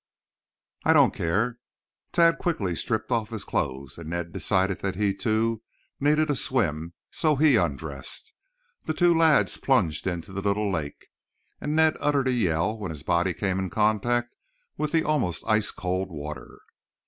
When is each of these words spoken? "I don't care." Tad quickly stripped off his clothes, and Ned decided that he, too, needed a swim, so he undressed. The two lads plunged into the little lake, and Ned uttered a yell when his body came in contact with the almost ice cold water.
"I 0.83 0.93
don't 0.93 1.13
care." 1.13 1.59
Tad 2.11 2.39
quickly 2.39 2.73
stripped 2.75 3.11
off 3.11 3.29
his 3.29 3.43
clothes, 3.43 3.99
and 3.99 4.09
Ned 4.09 4.31
decided 4.33 4.79
that 4.79 4.95
he, 4.95 5.13
too, 5.13 5.61
needed 5.99 6.31
a 6.31 6.35
swim, 6.35 6.93
so 7.11 7.35
he 7.35 7.55
undressed. 7.55 8.33
The 8.85 8.95
two 8.95 9.15
lads 9.15 9.57
plunged 9.57 10.07
into 10.07 10.33
the 10.33 10.41
little 10.41 10.71
lake, 10.71 11.09
and 11.61 11.75
Ned 11.75 11.97
uttered 11.99 12.27
a 12.29 12.33
yell 12.33 12.79
when 12.79 12.89
his 12.89 13.03
body 13.03 13.35
came 13.35 13.59
in 13.59 13.69
contact 13.69 14.35
with 14.75 14.91
the 14.91 15.03
almost 15.03 15.43
ice 15.45 15.69
cold 15.69 16.09
water. 16.09 16.61